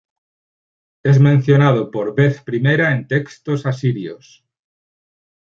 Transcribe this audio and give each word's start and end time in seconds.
Es 1.03 1.19
mencionado 1.19 1.91
por 1.91 2.15
vez 2.15 2.41
primera 2.41 2.91
en 2.91 3.07
textos 3.07 3.67
asirios. 3.67 4.43